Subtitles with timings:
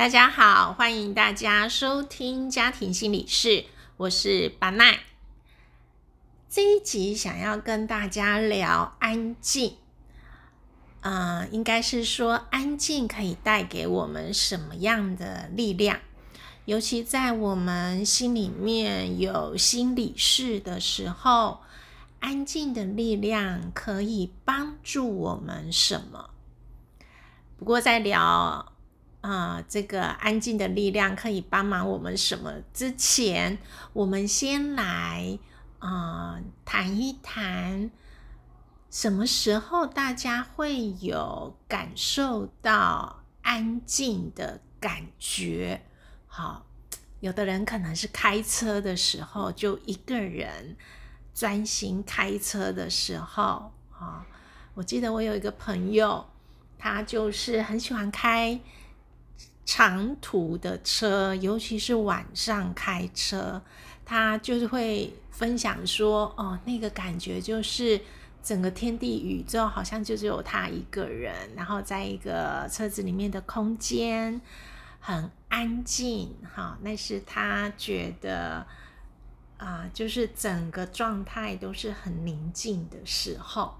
[0.00, 3.66] 大家好，欢迎大家收听家庭心理室，
[3.98, 5.00] 我是巴奈。
[6.48, 9.76] 这一集想要跟大家聊安静，
[11.02, 16.00] 嗯，应该是说安静可以带给我们什么样的力量？
[16.64, 21.60] 尤其在我们心里面有心理事的时候，
[22.20, 26.30] 安静的力量可以帮助我们什么？
[27.58, 28.69] 不过在聊
[29.20, 33.58] 啊，这个安静的力量可以帮忙我们什么之前，
[33.92, 35.38] 我们先来。
[35.78, 37.90] 啊，谈一谈
[38.90, 45.80] 什么时候大家会有感受到安静的感觉？
[46.26, 46.66] 好，
[47.20, 50.76] 有的人可能是开车的时候，就一个人
[51.32, 53.72] 专心开车的时候。
[53.98, 54.26] 啊，
[54.74, 56.26] 我记得我有一个朋友，
[56.78, 58.60] 他就是很喜欢开
[59.72, 63.62] 长途的车，尤其是晚上开车。
[64.04, 68.00] 他就是会分享说，哦，那个感觉就是
[68.42, 74.40] 整个天地宇宙好像就只有他一个人，然后在一个车子里面的空间
[74.98, 78.66] 很安静，哈，那是他觉得
[79.56, 83.76] 啊，就是整个状态都是很宁静的时候。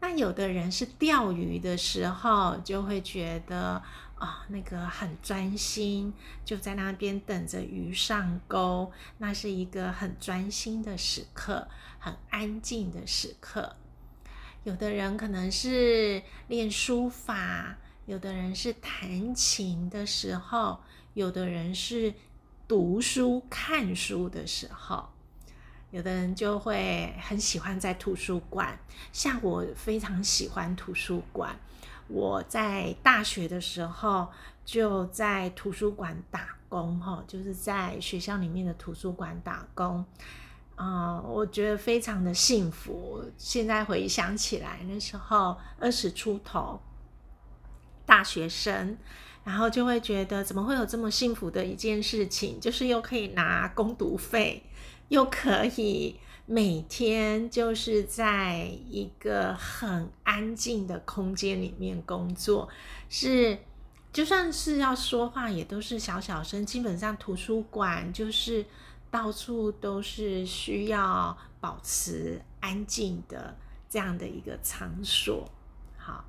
[0.00, 3.82] 那有的人是钓鱼的时候，就会觉得
[4.16, 6.12] 啊，那个很专心，
[6.44, 11.66] 就在那边等着鱼上钩，那是一个很专心的时刻，
[11.98, 13.76] 很安静的时刻。
[14.64, 17.76] 有的人可能是练书法，
[18.06, 20.80] 有的人是弹琴的时候，
[21.14, 22.14] 有的人是
[22.66, 25.08] 读书看书的时候。
[25.90, 28.78] 有的人就会很喜欢在图书馆，
[29.12, 31.58] 像我非常喜欢图书馆。
[32.08, 34.28] 我在大学的时候
[34.64, 40.04] 就在图书馆打工，哈，就是在学校里面的图书馆打工。
[40.74, 43.24] 啊，我觉得非常的幸福。
[43.36, 46.80] 现在回想起来，那时候二十出头，
[48.06, 48.96] 大学生，
[49.42, 54.62] 然后就会觉得怎么会有这么幸福的一件事情，就是又可以拿攻读费。
[55.08, 62.68] 又可以每天就是在一个很安静的空间里面工作，
[63.08, 63.58] 是
[64.12, 66.64] 就算是要说话也都是小小声。
[66.64, 68.64] 基本上图书馆就是
[69.10, 73.56] 到处都是需要保持安静的
[73.88, 75.50] 这样的一个场所。
[75.96, 76.24] 好，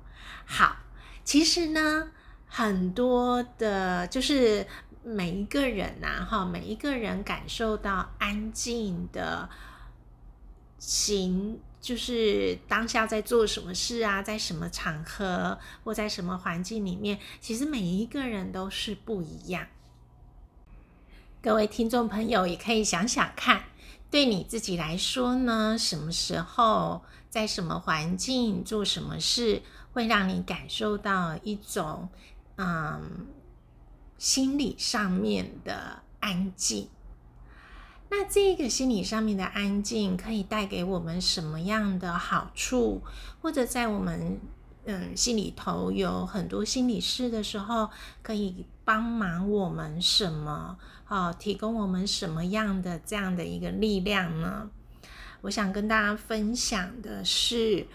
[0.46, 0.76] 好，
[1.24, 2.10] 其实呢，
[2.46, 4.66] 很多的，就是。
[5.02, 9.48] 每一个人呐，哈，每一个人感受到安静的
[10.78, 19.66] 行，就是当下在做什么事啊，在什么场合或在什么环境里面，其实每一个人都是不一样。
[21.42, 23.64] 各位听众朋友也可以想想看，
[24.10, 29.62] 对你自己来说呢，什么时候在什么环境做什么事，
[29.94, 32.10] 会让你感受到一种
[32.56, 33.26] 嗯。
[34.20, 36.90] 心理上面的安静，
[38.10, 43.02] 那这个心理上面的安静可以带给我们什么样的好处？
[43.40, 44.38] 或者在我们
[44.84, 47.88] 嗯心里头有很多心理事的时候，
[48.22, 50.76] 可以帮忙我们什么？
[51.08, 54.68] 哦，提供我们什么样的这样的一个力量呢？
[55.40, 57.86] 我想跟大家分享的是，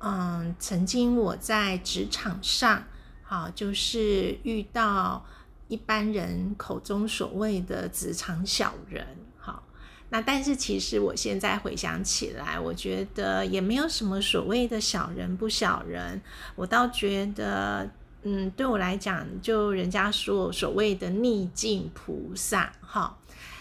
[0.00, 2.82] 嗯，曾经我在职场上，
[3.22, 5.24] 好，就是遇到。
[5.68, 9.06] 一般人口中所谓的职场小人，
[9.36, 9.62] 好，
[10.08, 16.22] 那但是其实我现在回想起来，我觉得也没有什么所谓的小人不小人，
[16.56, 17.90] 我倒觉得，
[18.22, 23.18] 嗯，对我来讲，就人家说所谓的逆境菩萨，哈，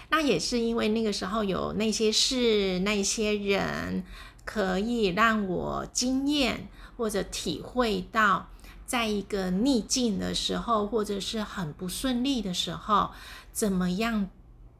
[0.10, 4.06] 那也是因为那个时候有那些事、那些人，
[4.46, 8.48] 可以让我经验或者体会到。
[8.88, 13.12] 在一个逆境的时候，或者是很不顺利的时候，
[13.52, 14.30] 怎么样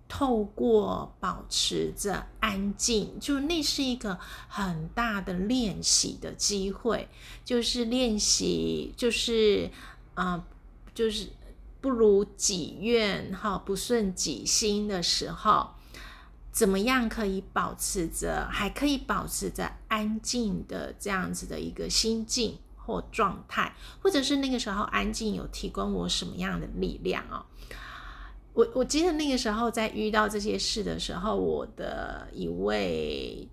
[0.08, 4.18] 透过保持着安静，就那是一个
[4.48, 7.10] 很大的练习的机会，
[7.44, 9.70] 就是练习，就是
[10.16, 10.46] 啊，
[10.96, 11.28] 就是
[11.82, 15.72] 不如己愿哈，不顺己心的时候，
[16.54, 22.58] 怎么样可以保持着，还可以保持着安静的这样子的一个心境。
[22.88, 27.46] 或状态，或者是那个时候安静有提供我什么样的力量哦？
[28.54, 33.48] 我我记得那个时候在遇到这些事的时候，我的一位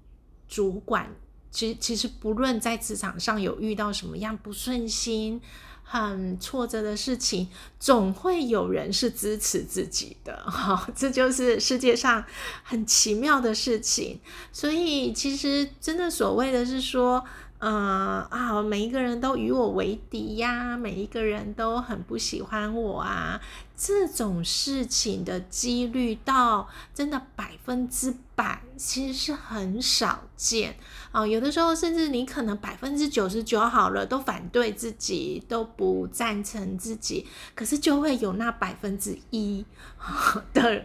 [0.49, 1.11] 主管，
[1.51, 5.41] 其实其实不论在职场上有遇到什么样不顺心，
[5.83, 7.49] 很挫折的事情，
[7.79, 12.25] 总会有人是支持自己的， 哈，这就是世界上
[12.63, 14.21] 很奇妙的事情。
[14.53, 17.25] 所以，其实真的所谓的是说。
[17.67, 23.41] 嗯啊，每一个人都与我为敌呀，每一个人都很不喜欢我啊，
[23.75, 30.77] 这种事情的几率到真的百分之百，其实是很少见
[31.11, 31.27] 啊。
[31.27, 39.65] 有的时候甚至你可能百分之九十九好了，都反对自己，都不赞成自己，可是就会有那百分之一
[40.53, 40.85] 的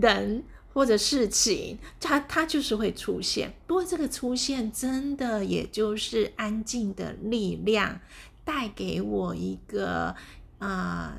[0.00, 0.42] 人。
[0.76, 3.50] 或者事情，它它就是会出现。
[3.66, 7.98] 不过这个出现，真的也就是安静的力量
[8.44, 10.14] 带给我一个
[10.58, 11.16] 啊，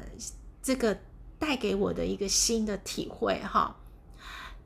[0.61, 0.99] 这个
[1.39, 3.77] 带给我的一个新的体会哈，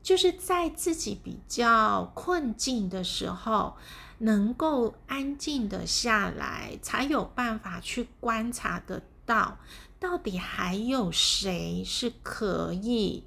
[0.02, 3.78] 就是在自己比较困境的时候，
[4.18, 9.56] 能够安静的下来，才有办法去观察得到，
[9.98, 13.24] 到底还有谁是可以。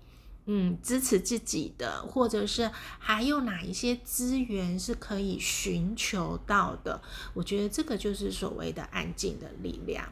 [0.47, 2.69] 嗯，支持自己的，或者是
[2.99, 7.01] 还有哪一些资源是可以寻求到的？
[7.33, 10.07] 我觉得这个就是所谓的安静的力量。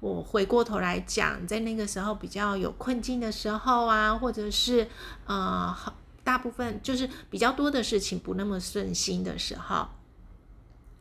[0.00, 4.88] 我回过头来讲，在那个时候比较有困境的时候啊，或者是
[5.26, 5.76] 呃，
[6.22, 9.88] 大部分就是比较多的事情不那么顺心的时候，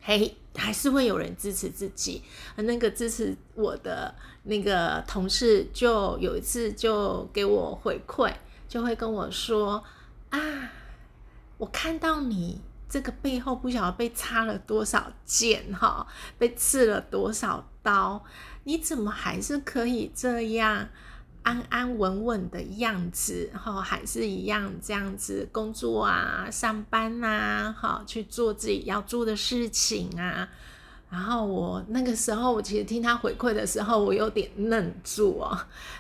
[0.01, 2.21] 嘿，还是会有人支持自己。
[2.57, 4.13] 那个支持我的
[4.44, 8.33] 那个同事，就有一次就给我回馈。
[8.73, 9.83] 就会跟我说
[10.31, 10.39] 啊，
[11.59, 12.59] 我看到你
[12.89, 16.07] 这个背后不晓得被插了多少剑哈，
[16.39, 18.25] 被刺了多少刀，
[18.63, 20.89] 你怎么还是可以这样
[21.43, 30.49] 安安稳稳的样子哈，还是一样这样子工作啊、上班呐，哈，去做自己要做的事情啊。
[31.11, 35.55] 然后我那个时候，我其实听他回馈的时候，我有点愣住哦。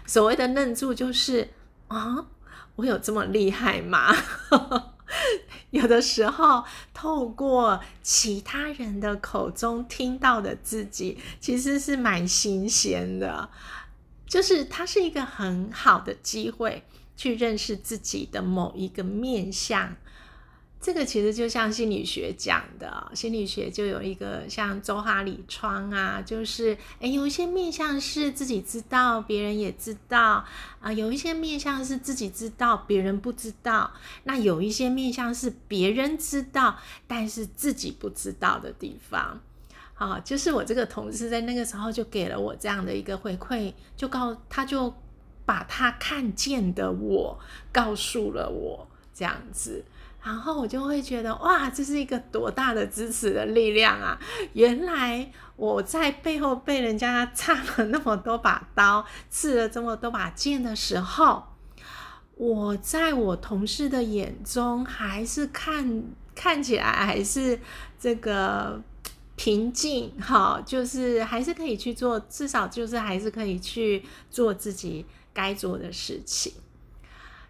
[0.07, 1.47] 所谓的愣住，就是
[1.87, 2.25] 啊。
[2.75, 4.15] 我有这么厉害吗？
[5.69, 13.49] 有的时候，透过其他人的口中听到的自己，其实是蛮新鲜的，
[14.27, 16.83] 就是它是一个很好的机会，
[17.15, 19.95] 去认识自己的某一个面相。
[20.83, 30.43] 这个其实就像心理学讲的，心理学就有一个像周哈里窗啊，就是诶有一些面相是自己知道，别人也知道
[30.81, 33.93] 啊，有一些面相是自己知道，别人不知道，
[34.25, 36.77] 那有一些面相是别人知道，
[37.07, 39.39] 但是自己不知道的地方。
[39.93, 44.93] 啊，就是我这个同事在那个时候就给了我这样的一个回馈，就告他就
[45.45, 47.39] 把他看见的我
[47.71, 49.85] 告诉了我，这样子。
[50.23, 54.17] 然后我就会觉得，哇，这是一个多大的支持的力量啊！
[54.53, 61.43] 原来我在背后被人家插了那么多把刀，刺了这么多把剑的时候，
[62.35, 66.03] 我在我同事的眼中还是看
[66.33, 67.59] 看起来还是
[67.99, 68.81] 这个
[69.35, 76.53] 平静，哈，就是还是可以去做，至少就是还是可以去做自己该做的事情。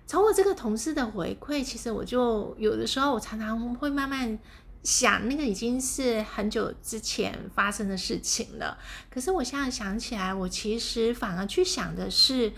[0.05, 4.37] 从我这个同事的回馈，其实我就有的时候，我常常会慢慢
[4.83, 8.77] 想，那个已经是很久之前发生的事情了。
[9.09, 12.51] 可是我现在想起来，我其实反而去想的是，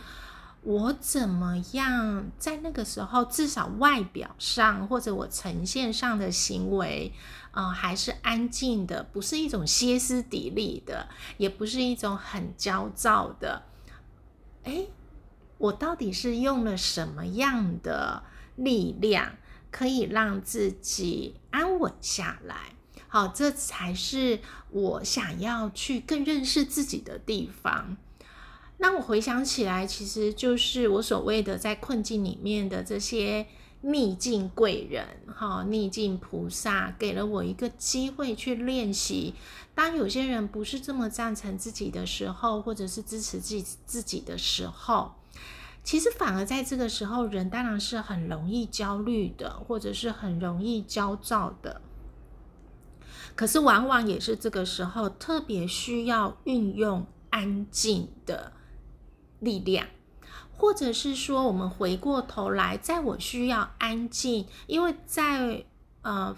[0.63, 7.13] 我怎么样在那个时候，至少外表上或者我呈现上的行为，
[7.51, 13.61] 啊，还是安静的，不是一种歇斯底里的，也不是一种很焦躁的，
[14.63, 14.87] 哎。
[15.57, 18.23] 我到底是用了什么样的
[18.55, 19.37] 力量，
[19.71, 22.73] 可以让自己安稳下来？
[23.07, 24.39] 好，这才是
[24.71, 27.95] 我想要去更认识自己的地方。
[28.77, 33.47] 那我回想起来，其实就是我所谓的在困境里面的这些
[33.79, 39.33] 逆境贵人，哈，逆境菩萨，给了我一个机会去练习。
[39.73, 45.13] 当有些人不是这么赞成自己的时候，或者是支持自己自己的时候。
[45.85, 51.79] 其实反而在这个时候，人当然是很容易焦虑的，或者是很容易焦躁的。
[53.35, 58.53] 可是往往也是这个时候，特别需要运用安静的
[59.39, 59.87] 力量，
[60.51, 65.65] 或者是说，我们回过头来，在我需要安静，因为在
[66.01, 66.35] 呃，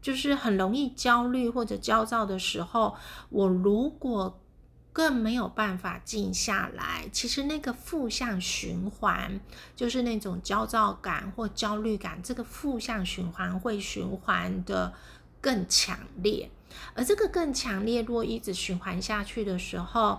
[0.00, 2.94] 就是很容易焦虑或者焦躁的时候，
[3.28, 4.40] 我如果
[4.96, 7.06] 更没有办法静下来。
[7.12, 9.38] 其实那个负向循环，
[9.74, 14.94] 就是那种焦躁感或焦虑感，这个负向循环会循环的
[15.42, 16.50] 更强烈。
[16.94, 20.18] 而这个更强烈，若一直循环下去的时候，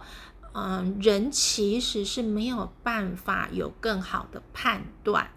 [0.53, 5.31] 嗯，人其实是没有办法有更好的判断，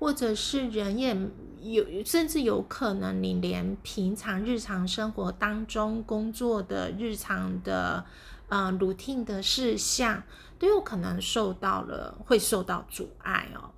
[0.00, 1.16] 或者是人也
[1.62, 8.04] 有，甚至有可能你连平常日常生活当中工作的日常的，
[8.50, 10.22] 嗯，routine 的事项
[10.58, 13.70] 都有可能受到了，会受到阻碍哦。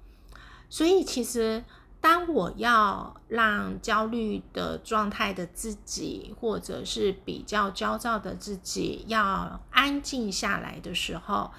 [0.69, 1.64] 所以其实。
[2.02, 11.52] 当我要让焦虑的状态的自己，或者是比较焦躁的自己，要安静下来的时候，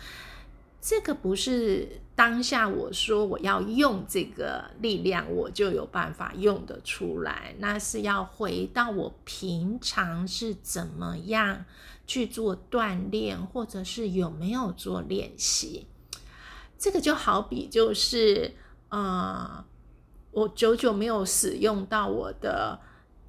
[0.81, 7.55] 这个不是当下我说我要用这个力量，我就有办法用得出来。
[7.59, 11.63] 那是要回到我平常是怎么样
[12.05, 15.87] 去做锻炼，或者是有没有做练习。
[16.77, 18.55] 这个就好比就是
[18.89, 19.65] 呃。
[20.35, 22.79] 我久久没有使用到我的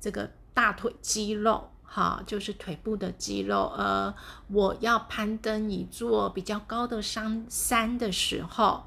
[0.01, 3.65] 这个大腿肌肉，哈，就是腿部的肌肉。
[3.77, 4.15] 而
[4.49, 8.85] 我要攀登一座比较高的山山的时候，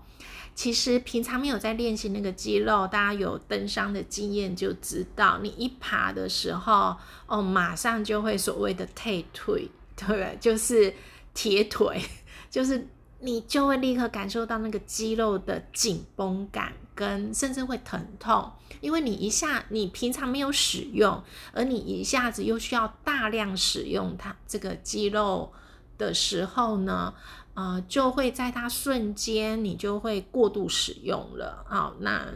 [0.57, 6.97] 其实平常没有在练习那个肌肉，大家有登山的经验就知道，你一爬的时候，
[7.27, 10.35] 哦，马上就会所谓的退腿，对不对？
[10.41, 10.91] 就是
[11.35, 12.01] 铁腿，
[12.49, 12.87] 就是
[13.19, 16.73] 你就会立刻感受到那个肌肉的紧绷感。
[16.95, 21.23] 跟甚至会疼痛，因为你一下你平常没有使用，
[21.53, 25.53] 而你一下子又需要大量使用它这个肌肉
[25.99, 27.13] 的时候呢，
[27.57, 32.31] 呃，就会在它瞬间你就会过度使用了啊，那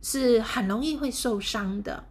[0.00, 2.06] 是很容易会受伤的。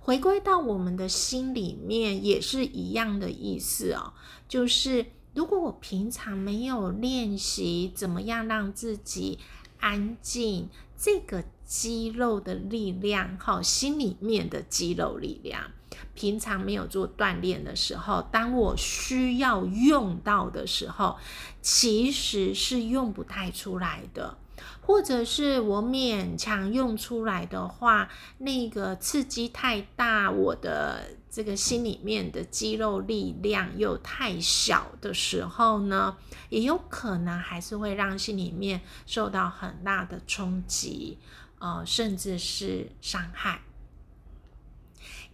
[0.00, 4.12] 回归到我们的心里面也是一样的意思哦，
[4.48, 9.38] 就是如果我平常没有练习怎么样让自己
[9.78, 10.68] 安静。
[10.96, 15.70] 这个肌肉的力量，哈，心里面的肌肉力量，
[16.14, 21.16] 平常没有做锻炼的时候，当我需要用到的时候，
[21.62, 24.36] 其实是用不太出来的，
[24.82, 31.16] 或者是我勉强用出来的话，那个刺激太大，我的。
[31.34, 36.16] 这个心里面的肌肉力量又太小的时候呢，
[36.48, 41.18] 也有可能还是会让心里面受到很大的冲击，
[41.64, 43.62] 呃，甚至是伤害。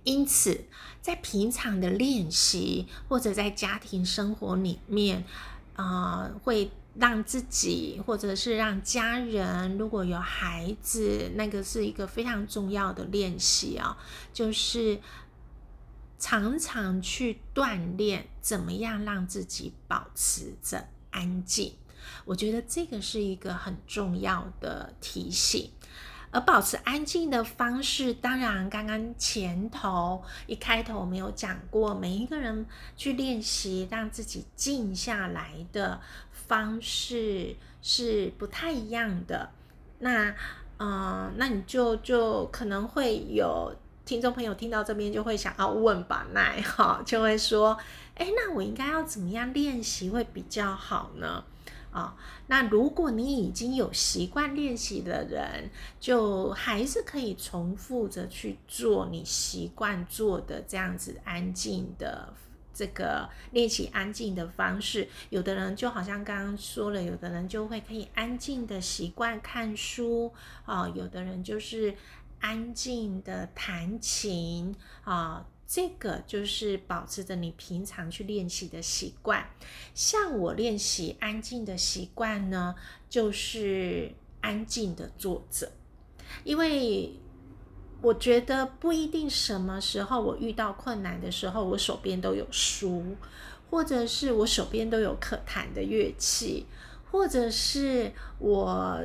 [0.05, 0.67] 因此，
[1.03, 5.25] 在平常的练习或者在家庭生活里面，
[5.75, 13.99] 啊，会让自己或者是让家人，如果有孩子，那个是一个非常重要的练习啊，
[14.33, 15.01] 就是。
[16.23, 21.73] 常常去锻炼，怎么样让自己保持着安静？
[22.27, 25.71] 我觉得这个是一个很重要的提醒。
[26.31, 32.65] 而保持安静的方式，当然刚刚前头一开头我们有讲过，每一个人
[32.97, 39.51] 去练习让自己静下来的方式是不太一样的。
[39.99, 40.35] 那，
[40.79, 43.75] 嗯，那你就就可能会有。
[44.07, 47.79] 听众朋友听到这边就会想要问吧，奈哈就会说，
[48.17, 51.45] 哎，那我应该要怎么样练习会比较好呢？
[51.91, 52.17] 啊，
[52.47, 62.33] 那如果你已经有习惯练习的人，就还是可以重复着去做你习惯做的这样子安静的
[62.73, 65.09] 这个练习安静的方式。
[65.31, 70.33] 有的人就好像刚刚说了，有的人就会可以安静的习惯看书
[70.65, 71.95] 啊，有的人就是。
[72.43, 79.49] 安静的弹琴啊，这个就是保持着你平常去练习的习惯。
[79.95, 82.75] 像我练习安静的习惯呢，
[83.09, 85.71] 就是安静的坐着，
[86.43, 87.13] 因为
[88.03, 93.15] 我觉得不一定什么时候我遇到困难的时候，我手边都有书，
[93.71, 96.67] 或者是我手边都有可弹的乐器，
[97.13, 98.11] 或者是
[98.41, 99.01] 我。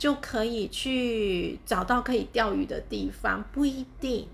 [0.00, 4.26] 就可以去找到可以钓鱼的地方，不一定。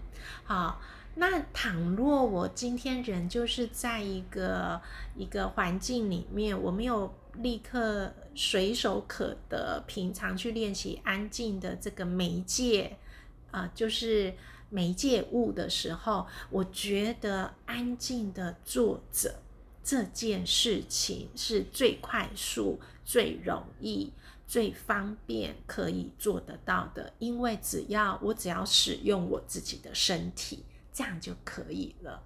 [0.45, 0.81] 好，
[1.19, 4.81] 那倘若我今天人就是在一个
[5.17, 12.99] 一个环境里面，我没有立刻随手可得，平常去练习安静的这个媒介
[13.51, 14.35] 啊，就是
[14.69, 19.43] 媒介物的时候，我觉得安静的坐着
[19.83, 24.13] 这件事情是最快速、最容易。
[24.49, 30.65] 最方便可以做得到的，因为只要我只要使用我自己的身体，
[30.97, 32.23] 这样就可以了。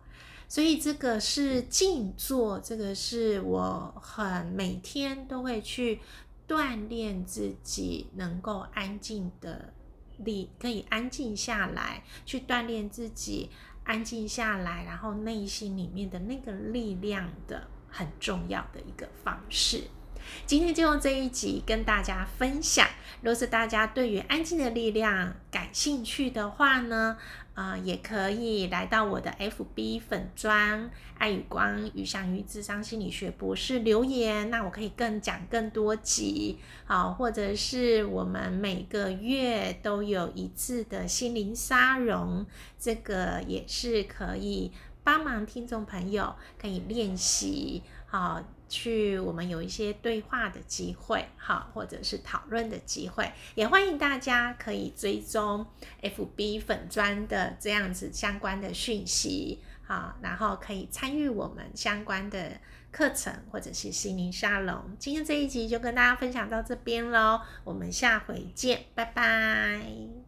[0.47, 6.01] 所以这个是静坐，这个是我很每天都会去
[6.47, 9.73] 锻炼自己能够安静的
[10.19, 13.51] 力，可以安静下来，去锻炼自己
[13.83, 19.83] 安静下来，然后内心里面的那个力量的很重要的一个方式。
[20.47, 22.87] 今天就用这一集跟大家分享。
[23.23, 27.19] 若是大家对于安静的力量感兴趣的话呢，
[27.55, 42.47] 啊，也可以来到我的 FB 粉砖爱与光与祥与智商心理学博士留言，那我可以更讲更多集，好，或者是我们每个月都有一次的心灵沙龙，
[42.79, 44.73] 这个也是可以
[45.05, 48.43] 帮忙听众朋友可以练习，好。
[48.71, 55.67] 去，我们有一些对话的机会，好，或者是讨论的机会，也欢迎大家可以追踪
[56.01, 62.53] FB 粉砖的这样子相关的讯息，好，然后可以参与我们相关的
[62.93, 64.97] 课程或者是心灵沙龙。
[64.99, 70.20] 今天这一集就跟大家分享到这边喽，我们下回见，拜拜。